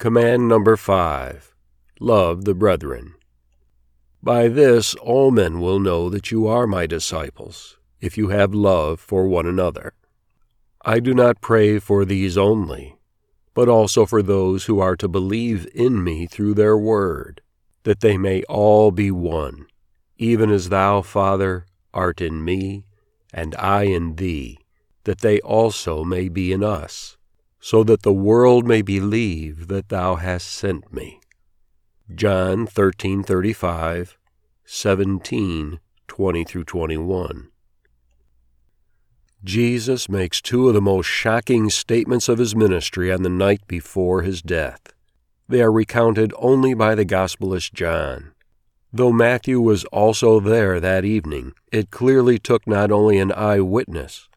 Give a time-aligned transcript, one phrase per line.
[0.00, 1.54] Command number five
[2.00, 3.16] Love the brethren.
[4.22, 8.98] By this all men will know that you are my disciples, if you have love
[8.98, 9.92] for one another.
[10.82, 12.96] I do not pray for these only,
[13.52, 17.42] but also for those who are to believe in me through their word,
[17.82, 19.66] that they may all be one,
[20.16, 22.86] even as thou, Father, art in me,
[23.34, 24.60] and I in thee,
[25.04, 27.18] that they also may be in us
[27.60, 31.20] so that the world may believe that thou hast sent me.
[32.12, 34.16] John 13:35,
[34.64, 37.48] 17, 20 through 21.
[39.44, 44.22] Jesus makes two of the most shocking statements of his ministry on the night before
[44.22, 44.92] his death.
[45.48, 48.32] They are recounted only by the Gospelist John.
[48.92, 54.28] Though Matthew was also there that evening, it clearly took not only an eyewitness,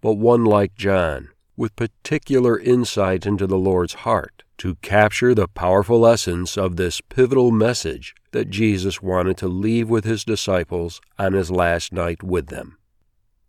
[0.00, 1.30] but one like John,
[1.62, 7.52] with particular insight into the Lord's heart to capture the powerful essence of this pivotal
[7.52, 12.78] message that Jesus wanted to leave with his disciples on his last night with them.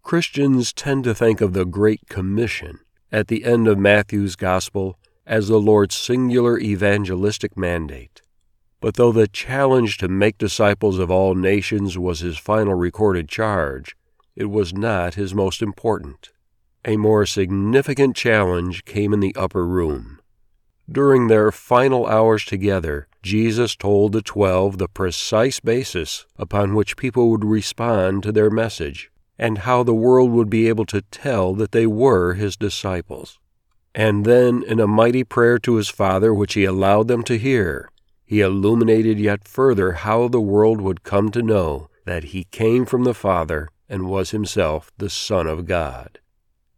[0.04, 5.48] Christians tend to think of the Great Commission at the end of Matthew's Gospel as
[5.48, 8.22] the Lord's singular evangelistic mandate.
[8.80, 13.96] But though the challenge to make disciples of all nations was his final recorded charge,
[14.36, 16.30] it was not his most important.
[16.86, 20.20] A more significant challenge came in the upper room.
[20.92, 27.32] During their final hours together, Jesus told the twelve the precise basis upon which people
[27.32, 29.10] would respond to their message,
[29.40, 33.40] and how the world would be able to tell that they were his disciples.
[33.96, 37.90] And then, in a mighty prayer to his Father, which he allowed them to hear,
[38.26, 43.06] he illuminated yet further how the world would come to know that he came from
[43.06, 46.20] the Father and was himself the Son of God.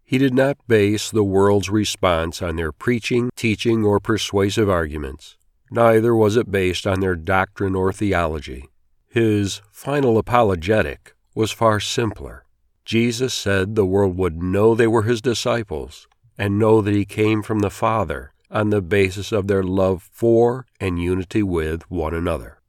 [0.08, 5.36] He did not base the world's response on their preaching, teaching, or persuasive arguments.
[5.72, 8.70] Neither was it based on their doctrine or theology.
[9.08, 12.45] His final apologetic was far simpler.
[12.85, 17.41] Jesus said the world would know they were his disciples and know that he came
[17.41, 22.59] from the Father on the basis of their love for and unity with one another.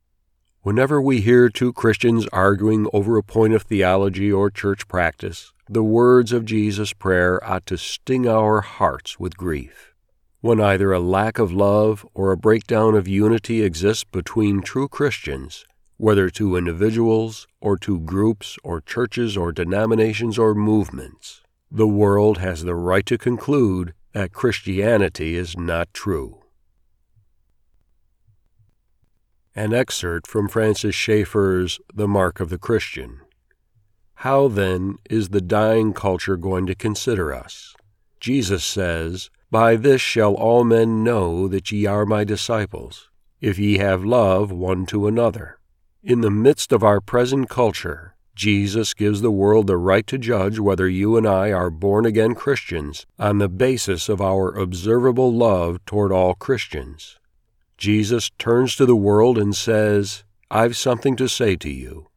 [0.62, 5.82] Whenever we hear two Christians arguing over a point of theology or church practice, the
[5.82, 9.92] words of Jesus' prayer ought to sting our hearts with grief.
[10.40, 15.64] When either a lack of love or a breakdown of unity exists between true Christians,
[15.96, 22.62] whether to individuals or to groups or churches or denominations or movements, the world has
[22.62, 26.42] the right to conclude that Christianity is not true.
[29.54, 33.20] An excerpt from Francis Schaeffer's The Mark of the Christian.
[34.20, 37.74] How then is the dying culture going to consider us?
[38.18, 43.10] Jesus says, By this shall all men know that ye are my disciples,
[43.42, 45.58] if ye have love one to another.
[46.02, 50.58] In the midst of our present culture, Jesus gives the world the right to judge
[50.58, 55.84] whether you and I are born again Christians on the basis of our observable love
[55.84, 57.18] toward all Christians.
[57.76, 62.08] Jesus turns to the world and says, I've something to say to you.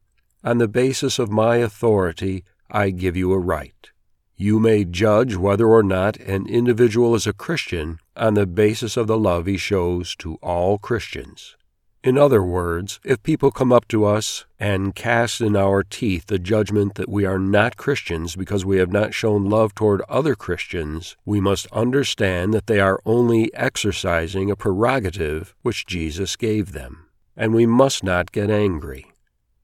[0.44, 3.90] On the basis of my authority, I give you a right.
[4.38, 9.08] You may judge whether or not an individual is a Christian on the basis of
[9.08, 11.58] the love he shows to all Christians.
[12.02, 16.40] In other words, if people come up to us and cast in our teeth the
[16.40, 21.18] judgment that we are not Christians because we have not shown love toward other Christians,
[21.26, 27.54] we must understand that they are only exercising a prerogative which Jesus gave them, and
[27.54, 29.12] we must not get angry.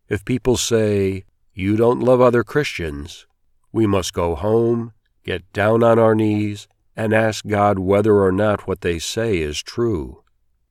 [0.08, 3.26] If people say, You don't love other Christians,
[3.72, 4.94] we must go home,
[5.24, 9.64] get down on our knees, and ask God whether or not what they say is
[9.64, 10.24] true.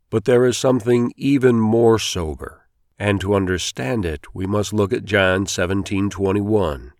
[0.09, 5.05] But there is something even more sober, and to understand it, we must look at
[5.05, 6.93] John 17:21.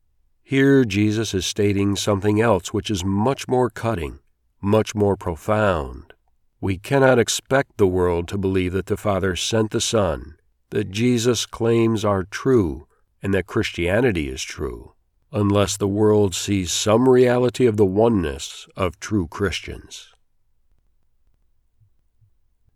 [0.43, 4.19] Here Jesus is stating something else which is much more cutting,
[4.61, 6.13] much more profound.
[6.61, 10.37] We cannot expect the world to believe that the Father sent the Son
[10.75, 12.89] that Jesus claims are true
[13.23, 14.95] and that Christianity is true,
[15.31, 20.09] unless the world sees some reality of the oneness of true Christians.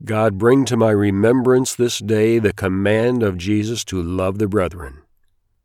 [0.05, 5.03] God, bring to my remembrance this day the command of Jesus to love the brethren.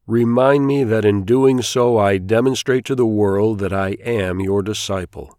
[0.07, 4.63] Remind me that in doing so I demonstrate to the world that I am your
[4.63, 5.37] disciple.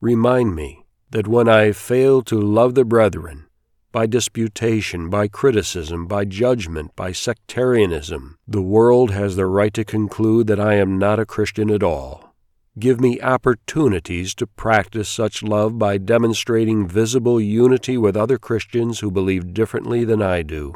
[0.00, 3.47] Remind me that when I fail to love the brethren,
[3.90, 10.46] by disputation, by criticism, by judgment, by sectarianism, the world has the right to conclude
[10.46, 12.34] that I am not a Christian at all.
[12.78, 19.10] Give me opportunities to practice such love by demonstrating visible unity with other Christians who
[19.10, 20.74] believe differently than I do.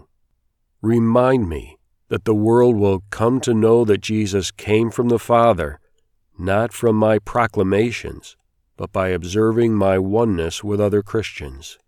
[0.81, 1.77] Remind me
[2.09, 5.79] that the world will come to know that Jesus came from the Father,
[6.39, 8.37] not from my proclamations,
[8.77, 11.79] but by observing my oneness with other Christians.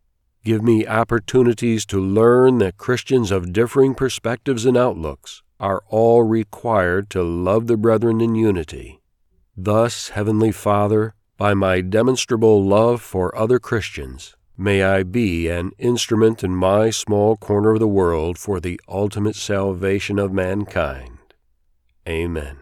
[0.45, 7.09] Give me opportunities to learn that Christians of differing perspectives and outlooks are all required
[7.11, 9.01] to love the brethren in unity.
[9.57, 16.45] Thus, Heavenly Father, by my demonstrable love for other Christians, may I be an instrument
[16.45, 21.21] in my small corner of the world for the ultimate salvation of mankind.
[22.07, 22.59] Amen.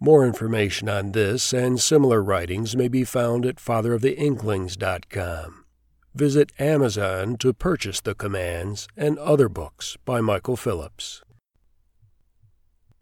[0.00, 5.61] More information on this and similar writings may be found at fatheroftheinklings.com.
[6.14, 11.22] Visit Amazon to purchase the commands and other books by Michael Phillips.